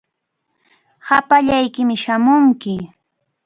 [1.07, 2.73] Hapallaykimi shamunki.